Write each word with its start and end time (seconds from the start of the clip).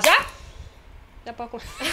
já? 0.00 0.26
Já 1.24 1.32
pode 1.32 1.50
começar. 1.50 1.84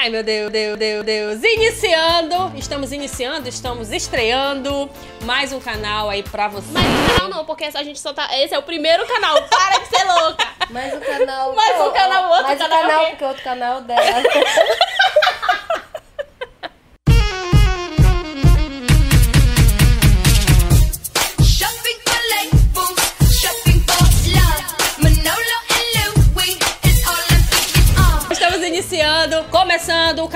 Ai, 0.00 0.10
meu 0.10 0.22
Deus, 0.22 0.50
Deus, 0.52 0.78
Deus, 0.78 1.04
Deus. 1.04 1.42
Iniciando, 1.42 2.56
estamos 2.56 2.92
iniciando, 2.92 3.48
estamos 3.48 3.90
estreando 3.90 4.88
mais 5.24 5.52
um 5.52 5.60
canal 5.60 6.08
aí 6.08 6.22
pra 6.22 6.46
você. 6.46 6.68
Mas 6.70 6.84
no 6.84 7.08
canal 7.08 7.28
não, 7.28 7.44
porque 7.44 7.64
a 7.64 7.82
gente 7.82 7.98
só 7.98 8.12
tá. 8.12 8.28
Esse 8.38 8.54
é 8.54 8.58
o 8.58 8.62
primeiro 8.62 9.06
canal, 9.06 9.42
para 9.48 9.78
de 9.78 9.88
ser 9.88 10.04
louca! 10.04 10.46
Mais 10.70 10.94
um 10.94 11.00
canal. 11.00 11.54
Mais 11.54 11.80
um 11.80 11.92
canal, 11.92 12.30
outro 12.30 12.42
mais 12.44 12.58
canal, 12.58 12.78
um 12.78 12.82
canal, 12.82 13.00
ok. 13.00 13.10
porque 13.10 13.24
outro 13.24 13.42
canal 13.42 13.80
dela. 13.80 14.22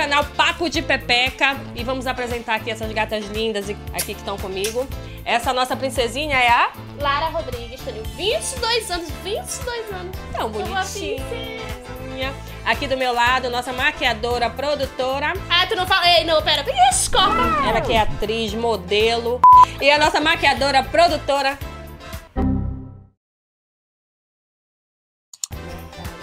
canal 0.02 0.24
Papo 0.36 0.68
de 0.68 0.82
Pepeca 0.82 1.56
e 1.76 1.84
vamos 1.84 2.08
apresentar 2.08 2.56
aqui 2.56 2.72
essas 2.72 2.90
gatas 2.90 3.24
lindas 3.26 3.68
e- 3.68 3.76
aqui 3.92 4.14
que 4.14 4.20
estão 4.20 4.36
comigo. 4.36 4.84
Essa 5.24 5.52
nossa 5.52 5.76
princesinha 5.76 6.36
é 6.36 6.48
a 6.48 6.72
Lara 6.98 7.26
Rodrigues, 7.28 7.80
tenho 7.82 8.02
22 8.16 8.90
anos, 8.90 9.08
22 9.22 9.92
anos. 9.92 10.16
tão 10.32 10.50
bonitinha. 10.50 12.34
Aqui 12.64 12.88
do 12.88 12.96
meu 12.96 13.12
lado, 13.12 13.48
nossa 13.48 13.72
maquiadora, 13.72 14.50
produtora. 14.50 15.34
Ah, 15.48 15.66
tu 15.68 15.76
não 15.76 15.86
fala. 15.86 16.08
Ei, 16.18 16.24
não, 16.24 16.42
pera. 16.42 16.64
Desculpa. 16.64 17.28
Ela 17.68 17.80
que 17.80 17.92
é 17.92 18.00
atriz, 18.00 18.52
modelo. 18.54 19.40
E 19.80 19.88
a 19.90 19.98
nossa 19.98 20.20
maquiadora, 20.20 20.82
produtora. 20.82 21.56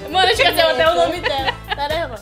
Mano, 0.10 0.28
eu 0.28 0.32
esqueci 0.34 0.60
até 0.60 0.92
o 0.92 0.96
nome 0.96 1.22
dela. 1.22 1.54
Caramba. 1.80 2.22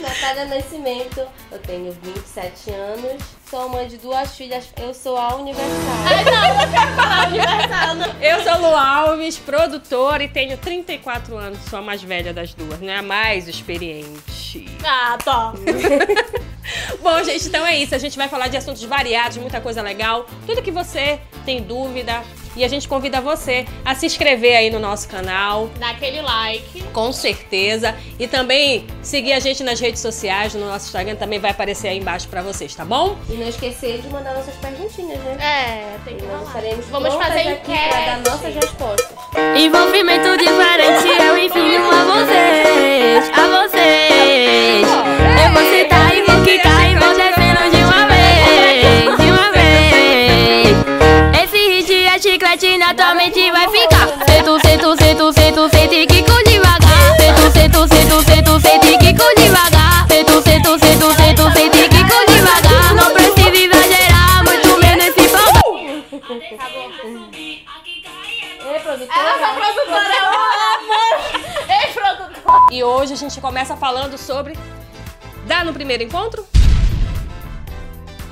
Natália 0.00 0.44
Nascimento, 0.44 1.26
eu 1.50 1.58
tenho 1.60 1.96
27 2.02 2.70
anos, 2.72 3.22
sou 3.48 3.66
mãe 3.70 3.88
de 3.88 3.96
duas 3.96 4.36
filhas, 4.36 4.68
eu 4.78 4.92
sou 4.92 5.16
a 5.16 5.34
Universal. 5.36 5.70
Ai, 6.06 6.24
não, 6.24 6.66
não 6.66 6.72
quero 6.72 6.94
falar 6.94 7.26
universal, 7.28 7.94
não. 7.94 8.20
Eu 8.20 8.42
sou 8.42 8.58
Lu 8.58 8.76
Alves, 8.76 9.38
produtora 9.38 10.24
e 10.24 10.28
tenho 10.28 10.58
34 10.58 11.34
anos. 11.38 11.58
Sou 11.70 11.78
a 11.78 11.82
mais 11.82 12.02
velha 12.02 12.34
das 12.34 12.52
duas, 12.52 12.80
né? 12.80 12.98
A 12.98 13.02
mais 13.02 13.48
experiente. 13.48 14.66
Ah, 14.84 15.16
tá. 15.24 15.54
Bom, 17.00 17.24
gente, 17.24 17.48
então 17.48 17.64
é 17.64 17.78
isso. 17.78 17.94
A 17.94 17.98
gente 17.98 18.18
vai 18.18 18.28
falar 18.28 18.48
de 18.48 18.58
assuntos 18.58 18.84
variados, 18.84 19.38
muita 19.38 19.58
coisa 19.58 19.80
legal. 19.80 20.26
Tudo 20.44 20.60
que 20.60 20.70
você 20.70 21.18
tem 21.46 21.62
dúvida. 21.62 22.22
E 22.56 22.64
a 22.64 22.68
gente 22.68 22.86
convida 22.86 23.20
você 23.20 23.64
a 23.84 23.94
se 23.94 24.06
inscrever 24.06 24.56
aí 24.56 24.70
no 24.70 24.78
nosso 24.78 25.08
canal, 25.08 25.70
Naquele 25.78 26.20
like. 26.20 26.82
com 26.92 27.12
certeza. 27.12 27.94
E 28.18 28.26
também 28.28 28.86
seguir 29.02 29.32
a 29.32 29.40
gente 29.40 29.62
nas 29.64 29.80
redes 29.80 30.00
sociais, 30.02 30.54
no 30.54 30.66
nosso 30.66 30.86
Instagram 30.86 31.16
também 31.16 31.38
vai 31.38 31.50
aparecer 31.50 31.88
aí 31.88 31.98
embaixo 31.98 32.28
pra 32.28 32.42
vocês, 32.42 32.74
tá 32.74 32.84
bom? 32.84 33.16
E 33.30 33.34
não 33.34 33.48
esquecer 33.48 34.00
de 34.00 34.08
mandar 34.08 34.34
nossas 34.34 34.54
perguntinhas, 34.56 35.18
né? 35.20 35.36
É, 35.40 35.96
tem 36.04 36.16
que 36.16 36.24
nós 36.26 36.46
estaremos 36.46 36.86
Vamos 36.86 37.14
fazer 37.14 37.40
aqui 37.48 37.72
para 37.72 37.90
dar 37.90 38.18
enquete. 38.18 38.30
nossas 38.30 38.54
respostas. 38.54 39.16
Envolvimento 39.56 40.36
diferente, 40.36 41.08
eu 41.22 41.38
ensino 41.38 41.90
a 41.90 42.04
vocês, 42.04 43.30
a 43.30 43.46
vocês. 43.62 43.71
Na 52.92 52.94
tua 52.94 53.14
mente 53.14 53.50
vai 53.50 53.68
ficar. 53.70 54.06
Sento, 54.28 54.60
sento, 54.60 54.96
sento, 54.96 55.32
sento, 55.32 55.68
sento 55.70 55.94
e 55.94 56.06
quico 56.06 56.44
devagar. 56.44 57.16
Sento, 57.16 57.50
sento, 57.50 57.88
sento, 57.88 58.22
sento, 58.22 58.60
sento 58.60 58.86
e 58.86 58.98
quico 58.98 59.24
devagar. 59.36 60.06
Sento, 60.08 60.42
sento, 60.42 60.78
sento, 60.78 61.14
sento, 61.14 61.52
sento 61.52 61.76
e 61.78 61.88
quico 61.88 62.26
devagar. 62.28 62.94
Não 62.94 63.10
precisa 63.14 63.48
exagerar, 63.48 64.44
muito 64.44 64.78
menos 64.78 65.14
se 65.14 65.20
empolgar. 65.22 65.62
Ela 69.16 69.38
foi 69.38 69.60
produtora, 69.60 70.16
amor. 70.76 71.16
Ei, 71.68 71.92
produtora. 71.94 72.60
E 72.70 72.84
hoje 72.84 73.14
a 73.14 73.16
gente 73.16 73.40
começa 73.40 73.74
falando 73.74 74.18
sobre 74.18 74.54
dar 75.46 75.64
no 75.64 75.72
primeiro 75.72 76.02
encontro? 76.02 76.46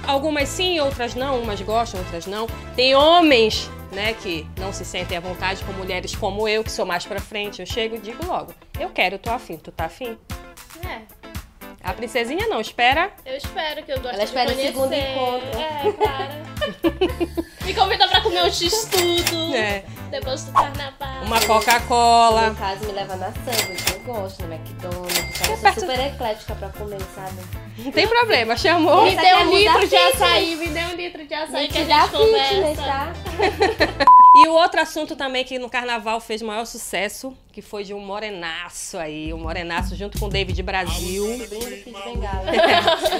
Algumas 0.06 0.48
sim, 0.48 0.78
outras 0.80 1.14
não, 1.14 1.40
umas 1.40 1.62
gostam, 1.62 2.00
outras 2.00 2.26
não. 2.26 2.46
Tem 2.74 2.94
homens, 2.94 3.70
né, 3.92 4.14
que 4.14 4.46
não 4.58 4.72
se 4.72 4.84
sentem 4.84 5.16
à 5.16 5.20
vontade 5.20 5.64
com 5.64 5.72
mulheres 5.72 6.14
como 6.14 6.48
eu, 6.48 6.62
que 6.64 6.70
sou 6.72 6.86
mais 6.86 7.04
pra 7.04 7.20
frente. 7.20 7.60
Eu 7.60 7.66
chego 7.66 7.96
e 7.96 7.98
digo 7.98 8.24
logo: 8.26 8.52
eu 8.78 8.90
quero, 8.90 9.16
eu 9.16 9.18
tô 9.18 9.30
afim, 9.30 9.56
tu 9.56 9.70
tá 9.72 9.86
afim? 9.86 10.16
É, 10.86 11.00
A 11.82 11.92
princesinha 11.92 12.46
não, 12.48 12.60
espera. 12.60 13.10
eu 13.26 13.36
espero 13.36 13.82
que 13.82 13.92
eu 13.92 14.00
goste 14.00 14.14
Ela 14.14 14.24
espera 14.24 14.54
de 14.54 14.60
o 14.60 14.66
segundo 14.66 14.92
encontro. 14.94 15.58
É, 15.58 15.92
para. 15.92 17.60
Me 17.64 17.74
convida 17.74 18.08
pra 18.08 18.20
comer 18.22 18.42
um 18.44 18.50
x-tudo. 18.52 19.54
É, 19.54 19.84
Depois 20.10 20.44
do 20.44 20.52
carnaval. 20.52 21.22
uma 21.24 21.38
No 21.40 21.46
Coca-Cola. 21.46 22.54
caso, 22.58 22.84
me 22.86 22.92
leva 22.92 23.14
na 23.16 23.26
sandwich, 23.32 23.84
eu 23.92 24.00
gosto, 24.00 24.42
no 24.44 24.52
McDonald's. 24.54 25.16
Eu 25.18 25.56
perto- 25.58 25.60
sou 25.60 25.72
super 25.88 26.00
eclética 26.06 26.54
pra 26.54 26.68
comer, 26.70 27.00
sabe? 27.14 27.36
Não 27.78 27.90
tem 27.92 28.06
problema, 28.06 28.56
chamou. 28.56 29.04
Me 29.04 29.16
dê 29.16 29.34
um 29.34 29.56
litro 29.56 29.88
de 29.88 29.96
açaí, 29.96 30.56
me 30.56 30.68
dê 30.68 30.80
um 30.80 30.94
litro 30.96 31.26
de 31.26 31.34
açaí 31.34 31.68
que 31.68 31.78
a 31.78 31.84
Gente, 31.84 32.10
conversa. 32.10 32.82
tá? 32.82 33.12
E 34.42 34.48
o 34.48 34.52
outro 34.52 34.80
assunto 34.80 35.16
também 35.16 35.44
que 35.44 35.58
no 35.58 35.68
carnaval 35.68 36.20
fez 36.20 36.40
maior 36.40 36.64
sucesso, 36.64 37.36
que 37.52 37.60
foi 37.60 37.82
de 37.82 37.92
um 37.92 37.98
morenaço 38.00 38.96
aí, 38.96 39.32
um 39.34 39.38
morenaço 39.38 39.96
junto 39.96 40.18
com 40.18 40.26
o 40.26 40.28
David 40.28 40.62
Brasil. 40.62 41.24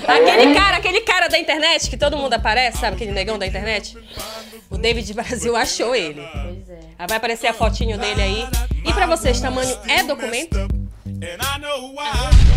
Aquele 0.06 0.54
cara, 0.54 0.76
aquele 0.76 1.00
cara 1.00 1.28
da 1.28 1.38
internet 1.38 1.90
que 1.90 1.96
todo 1.96 2.16
mundo 2.16 2.32
aparece, 2.34 2.78
sabe? 2.78 2.96
Aquele 2.96 3.12
negão 3.12 3.38
da 3.38 3.46
internet. 3.46 3.96
O 4.70 4.78
David 4.78 5.12
Brasil 5.14 5.56
achou 5.56 5.94
ele. 5.94 6.20
Pois 6.22 6.70
é. 6.70 7.06
Vai 7.06 7.16
aparecer 7.16 7.48
a 7.48 7.52
fotinho 7.54 7.98
dele 7.98 8.22
aí. 8.22 8.48
E 8.84 8.92
pra 8.92 9.06
vocês, 9.06 9.40
tamanho 9.40 9.76
é 9.88 10.02
documento? 10.04 10.56
And 10.58 11.38
I 11.42 11.58
know 11.60 11.92
why 11.92 12.49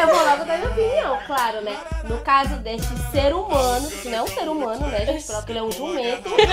Eu 0.00 0.06
vou 0.08 0.24
logo 0.24 0.44
dar 0.44 0.58
minha 0.58 0.70
opinião, 0.70 1.18
claro, 1.26 1.60
né? 1.60 1.76
No 2.04 2.18
caso 2.18 2.56
deste 2.56 2.88
ser 3.12 3.34
humano, 3.34 3.88
que 3.90 4.08
não 4.08 4.18
é 4.18 4.22
um 4.22 4.26
ser 4.26 4.48
humano, 4.48 4.86
né, 4.88 5.06
gente? 5.06 5.26
Porque 5.26 5.52
ele 5.52 5.58
é 5.58 5.62
um 5.62 5.70
jumento. 5.70 6.28
O 6.32 6.46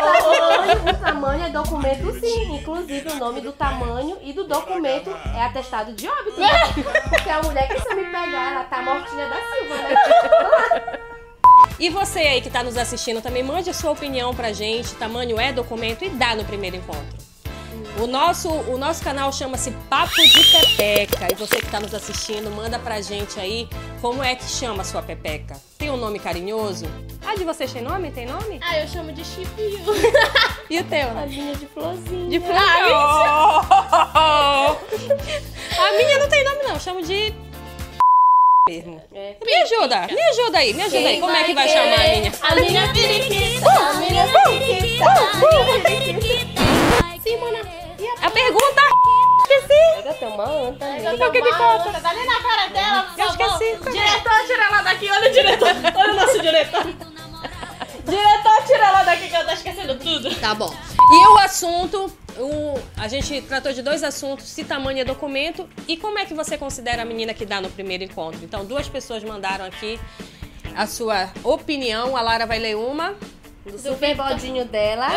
tamanho, 0.00 0.90
o 0.90 0.94
tamanho 1.00 1.44
é 1.44 1.50
documento 1.50 2.20
sim. 2.20 2.56
Inclusive, 2.56 3.08
o 3.10 3.14
nome 3.16 3.40
do 3.40 3.52
tamanho 3.52 4.18
e 4.22 4.32
do 4.32 4.44
documento 4.44 5.10
é 5.36 5.42
atestado 5.42 5.92
de 5.92 6.08
óbito. 6.08 6.40
né? 6.40 6.48
Porque 7.08 7.28
a 7.30 7.42
mulher 7.42 7.68
que 7.68 7.80
se 7.80 7.94
me 7.94 8.04
pegar, 8.04 8.52
ela 8.52 8.64
tá 8.64 8.82
mortinha 8.82 9.28
da 9.28 9.36
Silva, 9.36 9.76
né? 9.76 10.98
E 11.78 11.90
você 11.90 12.20
aí 12.20 12.40
que 12.40 12.50
tá 12.50 12.62
nos 12.62 12.76
assistindo 12.76 13.20
também, 13.22 13.42
mande 13.42 13.68
a 13.70 13.74
sua 13.74 13.90
opinião 13.92 14.34
pra 14.34 14.52
gente. 14.52 14.94
Tamanho 14.94 15.38
é 15.38 15.52
documento 15.52 16.04
e 16.04 16.08
dá 16.08 16.34
no 16.34 16.44
primeiro 16.44 16.76
encontro. 16.76 17.25
O 17.98 18.06
nosso, 18.06 18.50
o 18.50 18.76
nosso 18.76 19.02
canal 19.02 19.32
chama-se 19.32 19.70
Papo 19.88 20.14
de 20.14 20.44
Pepeca. 20.50 21.28
E 21.32 21.34
você 21.34 21.56
que 21.56 21.70
tá 21.70 21.80
nos 21.80 21.94
assistindo, 21.94 22.50
manda 22.50 22.78
pra 22.78 23.00
gente 23.00 23.40
aí 23.40 23.66
como 24.02 24.22
é 24.22 24.34
que 24.34 24.44
chama 24.44 24.82
a 24.82 24.84
sua 24.84 25.00
pepeca. 25.02 25.56
Tem 25.78 25.90
um 25.90 25.96
nome 25.96 26.18
carinhoso? 26.18 26.84
Ah, 27.26 27.34
de 27.34 27.44
vocês 27.44 27.72
tem 27.72 27.82
nome? 27.82 28.10
Tem 28.10 28.26
nome? 28.26 28.60
Ah, 28.62 28.78
eu 28.78 28.86
chamo 28.88 29.12
de 29.12 29.24
chipio. 29.24 29.80
E 30.68 30.80
o 30.80 30.84
teu? 30.84 31.16
A 31.16 31.24
linha 31.24 31.54
de 31.54 31.64
florzinha. 31.66 32.28
De 32.28 32.40
flor. 32.40 32.56
A 35.78 35.92
minha 35.96 36.18
não 36.18 36.28
tem 36.28 36.42
nome, 36.42 36.62
não. 36.64 36.72
Eu 36.74 36.80
chamo 36.80 37.02
de. 37.02 37.32
Mesmo. 38.68 39.00
É. 39.14 39.36
Me 39.44 39.54
ajuda, 39.54 40.08
me 40.08 40.20
ajuda 40.20 40.58
aí, 40.58 40.74
me 40.74 40.82
ajuda 40.82 41.08
aí. 41.08 41.20
Como 41.20 41.30
é 41.30 41.44
que 41.44 41.54
vai 41.54 41.68
chamar 41.68 41.94
a 41.94 42.08
minha? 42.08 42.32
A 42.42 42.54
minha 42.56 42.92
periquita. 42.92 43.70
A 43.70 43.94
minha 43.94 44.26
periquita. 44.26 45.04
Sim, 47.22 47.36
mana. 47.36 47.58
E 47.58 47.62
a 47.62 47.85
A 48.22 48.30
pergunta. 48.30 48.82
Esqueci. 49.46 49.96
Pega 49.96 50.14
tem 50.14 50.28
uma 50.28 50.44
anta 50.44 50.86
mal, 51.58 51.78
conta? 51.84 52.00
Tá 52.00 52.10
ali 52.10 52.26
na 52.26 52.40
cara 52.40 52.66
dela, 52.68 53.06
Eu 53.16 53.26
favor. 53.26 53.62
esqueci? 53.62 53.90
Diretor, 53.90 54.46
tira 54.46 54.64
ela 54.64 54.82
daqui. 54.82 55.10
Olha 55.10 55.28
o 55.28 55.32
diretor. 55.32 55.68
Olha 55.94 56.12
o 56.12 56.16
nosso 56.16 56.40
diretor. 56.40 56.84
Diretor, 58.04 58.66
tira 58.66 58.86
ela 58.86 59.02
daqui 59.02 59.28
que 59.28 59.36
eu 59.36 59.44
tô 59.44 59.52
esquecendo 59.52 59.94
tudo. 59.96 60.34
Tá 60.40 60.54
bom. 60.54 60.72
E 61.12 61.26
o 61.28 61.38
assunto, 61.38 62.12
o, 62.38 62.80
a 62.96 63.08
gente 63.08 63.40
tratou 63.42 63.72
de 63.72 63.82
dois 63.82 64.02
assuntos, 64.02 64.46
se 64.46 64.64
tamanho 64.64 65.00
é 65.00 65.04
documento 65.04 65.68
e 65.86 65.96
como 65.96 66.18
é 66.18 66.24
que 66.24 66.34
você 66.34 66.56
considera 66.58 67.02
a 67.02 67.04
menina 67.04 67.32
que 67.34 67.44
dá 67.44 67.60
no 67.60 67.70
primeiro 67.70 68.04
encontro. 68.04 68.40
Então, 68.42 68.64
duas 68.64 68.88
pessoas 68.88 69.22
mandaram 69.22 69.64
aqui 69.64 70.00
a 70.74 70.86
sua 70.86 71.30
opinião. 71.42 72.16
A 72.16 72.22
La 72.22 72.44
vai 72.46 72.58
ler 72.58 72.76
uma. 72.76 73.14
Do 73.70 73.78
super 73.78 74.14
bodinho 74.14 74.64
dela. 74.64 75.08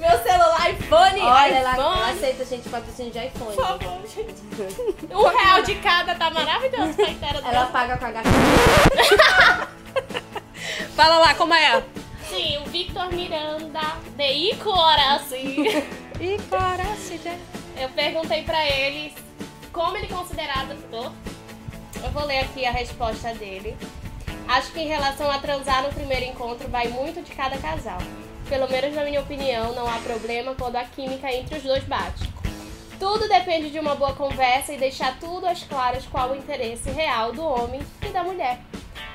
Meu 0.00 0.18
celular, 0.22 0.70
iPhone. 0.70 1.20
Olha, 1.20 1.54
ela, 1.54 1.72
iPhone. 1.72 1.98
ela 1.98 2.10
aceita 2.10 2.42
a 2.42 2.46
gente 2.46 2.68
patrocínio 2.68 3.12
de 3.12 3.18
iPhone. 3.18 3.54
Por 3.54 3.66
favor, 3.66 4.00
gente. 4.08 5.14
Um 5.14 5.28
real 5.28 5.62
de 5.62 5.74
cada 5.76 6.14
tá 6.14 6.30
maravilhoso 6.30 6.94
pra 6.94 7.10
inteira 7.10 7.38
Ela 7.38 7.50
dela. 7.50 7.66
paga 7.66 7.98
com 7.98 8.06
a 8.06 8.10
gasolina. 8.10 9.68
Fala 10.96 11.18
lá, 11.18 11.34
como 11.34 11.52
é? 11.52 11.82
Assim, 12.22 12.56
o 12.58 12.64
Victor 12.70 13.12
Miranda, 13.12 13.80
de 14.16 14.32
Icora, 14.52 15.14
assim. 15.16 15.64
Né? 16.22 17.38
Eu 17.76 17.88
perguntei 17.90 18.44
pra 18.44 18.64
ele 18.64 19.12
como 19.72 19.96
ele 19.96 20.06
considerado. 20.06 20.76
Eu 20.92 22.10
vou 22.12 22.24
ler 22.24 22.40
aqui 22.40 22.64
a 22.64 22.70
resposta 22.70 23.34
dele. 23.34 23.76
Acho 24.48 24.72
que 24.72 24.80
em 24.80 24.88
relação 24.88 25.30
a 25.30 25.38
transar 25.38 25.82
no 25.82 25.92
primeiro 25.92 26.26
encontro 26.26 26.68
vai 26.68 26.88
muito 26.88 27.22
de 27.22 27.32
cada 27.34 27.56
casal. 27.58 27.98
Pelo 28.48 28.68
menos 28.68 28.94
na 28.94 29.04
minha 29.04 29.20
opinião, 29.20 29.74
não 29.74 29.88
há 29.88 29.98
problema 29.98 30.54
quando 30.54 30.76
a 30.76 30.84
química 30.84 31.32
entre 31.32 31.56
os 31.56 31.62
dois 31.62 31.84
bate. 31.84 32.30
Tudo 32.98 33.28
depende 33.28 33.70
de 33.70 33.80
uma 33.80 33.94
boa 33.94 34.12
conversa 34.14 34.72
e 34.72 34.78
deixar 34.78 35.18
tudo 35.18 35.46
às 35.46 35.64
claras 35.64 36.06
qual 36.06 36.30
o 36.30 36.36
interesse 36.36 36.90
real 36.90 37.32
do 37.32 37.44
homem 37.44 37.80
e 38.00 38.08
da 38.08 38.22
mulher. 38.22 38.60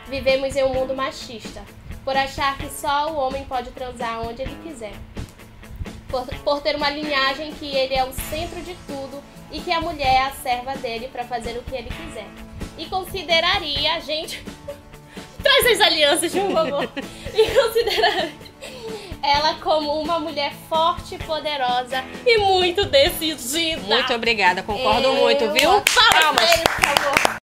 Vivemos 0.07 0.55
em 0.55 0.63
um 0.63 0.73
mundo 0.73 0.95
machista, 0.95 1.63
por 2.03 2.15
achar 2.17 2.57
que 2.57 2.69
só 2.69 3.11
o 3.11 3.15
homem 3.15 3.45
pode 3.45 3.71
transar 3.71 4.21
onde 4.21 4.41
ele 4.41 4.57
quiser. 4.63 4.93
Por, 6.09 6.25
por 6.43 6.61
ter 6.61 6.75
uma 6.75 6.89
linhagem 6.89 7.53
que 7.53 7.65
ele 7.65 7.93
é 7.93 8.03
o 8.03 8.11
centro 8.11 8.61
de 8.61 8.75
tudo 8.87 9.23
e 9.51 9.59
que 9.59 9.71
a 9.71 9.79
mulher 9.81 10.15
é 10.15 10.21
a 10.23 10.31
serva 10.31 10.75
dele 10.75 11.09
para 11.09 11.23
fazer 11.23 11.57
o 11.57 11.63
que 11.63 11.75
ele 11.75 11.89
quiser. 11.89 12.27
E 12.77 12.85
consideraria 12.87 13.93
a 13.93 13.99
gente. 13.99 14.43
Traz 15.47 15.65
as 15.79 15.87
alianças, 15.87 16.31
por 16.33 16.51
favor. 16.51 16.89
e 17.33 17.49
consideraria 17.51 18.47
ela 19.23 19.55
como 19.55 19.99
uma 20.01 20.19
mulher 20.19 20.51
forte, 20.69 21.17
poderosa 21.19 22.03
e 22.25 22.37
muito 22.37 22.85
decidida. 22.85 23.81
Muito 23.81 24.13
obrigada, 24.13 24.61
concordo 24.61 25.07
Eu- 25.07 25.15
muito, 25.15 25.49
viu? 25.51 25.69
Palmas 25.81 26.51
por 26.61 26.85
favor. 26.85 27.37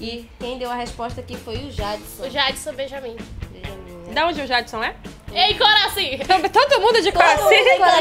E 0.00 0.28
quem 0.38 0.58
deu 0.58 0.70
a 0.70 0.74
resposta 0.74 1.20
aqui 1.20 1.36
foi 1.36 1.56
o 1.56 1.70
Jadson. 1.72 2.22
O 2.24 2.30
Jadson 2.30 2.72
Benjamin. 2.72 3.16
Benjamin. 3.50 4.14
Da 4.14 4.26
onde 4.26 4.40
o 4.42 4.46
Jadson 4.46 4.82
é? 4.82 4.94
Ei, 5.32 5.54
Coraci! 5.58 6.18
Todo, 6.52 6.80
mundo 6.80 6.94
de 6.96 7.02
de 7.02 7.12
Coraci 7.12 7.42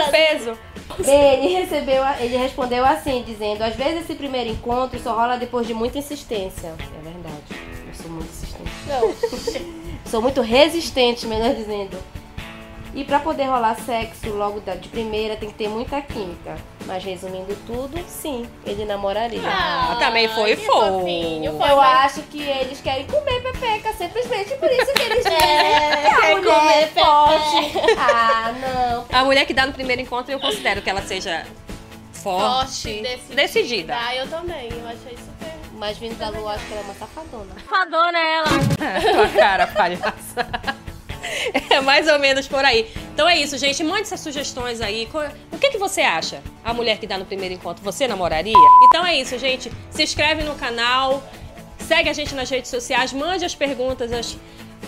com 0.05 0.11
peso. 0.11 0.57
Bem, 1.05 1.45
ele 1.45 1.53
recebeu, 1.59 2.03
ele 2.19 2.37
respondeu 2.37 2.83
assim, 2.85 3.23
dizendo: 3.25 3.61
às 3.61 3.75
vezes 3.75 4.03
esse 4.03 4.15
primeiro 4.15 4.49
encontro 4.49 4.99
só 4.99 5.15
rola 5.15 5.37
depois 5.37 5.67
de 5.67 5.73
muita 5.73 5.97
insistência. 5.97 6.67
É 6.67 7.03
verdade. 7.03 7.87
Eu 7.87 7.93
sou 7.93 8.11
muito 8.11 8.29
insistente. 8.29 8.71
Não. 8.87 9.77
Sou 10.07 10.21
muito 10.21 10.39
resistente, 10.39 11.27
melhor 11.27 11.53
dizendo. 11.53 11.97
E 12.97 13.03
pra 13.03 13.19
poder 13.19 13.43
rolar 13.43 13.75
sexo 13.75 14.27
logo 14.31 14.59
da- 14.61 14.73
de 14.73 14.89
primeira 14.89 15.35
tem 15.35 15.49
que 15.49 15.55
ter 15.55 15.67
muita 15.69 16.01
química. 16.01 16.55
Mas 16.87 17.03
resumindo 17.03 17.55
tudo, 17.67 17.95
sim, 18.07 18.49
ele 18.65 18.85
namoraria. 18.85 19.39
Ah, 19.45 19.97
também 19.99 20.27
foi 20.29 20.55
fofo. 20.55 21.07
Eu 21.07 21.53
mas- 21.57 22.05
acho 22.05 22.21
que 22.23 22.41
eles 22.41 22.81
querem 22.81 23.05
comer 23.05 23.39
pepeca, 23.43 23.93
simplesmente 23.93 24.55
por 24.55 24.71
isso 24.71 24.93
que 24.93 25.01
eles 25.03 25.25
É, 25.29 26.01
que 26.01 26.07
a 26.07 26.21
quer 26.21 26.35
mulher 26.37 26.59
comer 26.59 26.73
é 26.73 26.87
forte. 26.87 27.77
Ah, 27.99 28.53
não. 28.59 29.05
A 29.19 29.23
mulher 29.25 29.45
que 29.45 29.53
dá 29.53 29.67
no 29.67 29.73
primeiro 29.73 30.01
encontro, 30.01 30.31
eu 30.31 30.39
considero 30.39 30.81
que 30.81 30.89
ela 30.89 31.03
seja 31.03 31.45
forte, 32.13 32.81
Forte, 32.83 33.01
decidida. 33.03 33.35
decidida. 33.35 33.95
Ah, 33.95 34.15
eu 34.15 34.27
também. 34.27 34.69
Eu 34.71 34.87
achei 34.87 35.15
super. 35.17 35.53
Mas 35.73 35.99
vindo 35.99 36.17
da 36.17 36.29
lua, 36.29 36.53
acho 36.53 36.65
que 36.65 36.71
ela 36.73 36.81
é 36.81 36.85
uma 36.85 36.93
safadona. 36.95 37.55
Fadona 37.69 38.17
ela. 38.17 38.47
Tua 39.13 39.27
cara, 39.39 39.67
palhaça. 39.67 40.76
É 41.69 41.81
mais 41.81 42.07
ou 42.07 42.19
menos 42.19 42.47
por 42.47 42.63
aí. 42.63 42.89
Então 43.13 43.27
é 43.27 43.37
isso, 43.37 43.57
gente. 43.57 43.83
Mande 43.83 44.07
suas 44.07 44.19
sugestões 44.19 44.81
aí. 44.81 45.07
O 45.51 45.57
que, 45.57 45.69
que 45.71 45.77
você 45.77 46.01
acha? 46.01 46.41
A 46.63 46.73
mulher 46.73 46.97
que 46.97 47.07
dá 47.07 47.17
no 47.17 47.25
primeiro 47.25 47.53
encontro, 47.53 47.83
você 47.83 48.07
namoraria? 48.07 48.53
Então 48.83 49.05
é 49.05 49.15
isso, 49.15 49.37
gente. 49.37 49.71
Se 49.91 50.03
inscreve 50.03 50.43
no 50.43 50.55
canal, 50.55 51.23
segue 51.87 52.09
a 52.09 52.13
gente 52.13 52.33
nas 52.35 52.49
redes 52.49 52.69
sociais, 52.69 53.13
mande 53.13 53.45
as 53.45 53.55
perguntas, 53.55 54.11
as, 54.11 54.37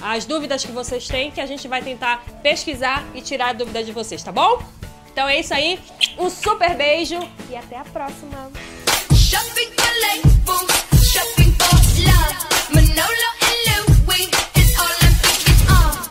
as 0.02 0.26
dúvidas 0.26 0.64
que 0.66 0.72
vocês 0.72 1.08
têm, 1.08 1.32
que 1.32 1.42
a 1.42 1.46
gente 1.46 1.68
vai 1.68 1.82
tentar 1.82 2.24
pesquisar 2.42 3.06
e 3.14 3.22
tirar 3.22 3.50
a 3.50 3.54
dúvida 3.54 3.84
de 3.84 3.92
vocês, 3.92 4.22
tá 4.24 4.32
bom? 4.32 4.62
Então 5.12 5.28
é 5.28 5.40
isso 5.40 5.54
aí. 5.54 5.80
Um 6.18 6.30
super 6.30 6.76
beijo 6.76 7.20
e 7.50 7.56
até 7.56 7.78
a 7.78 7.84
próxima. 7.84 8.52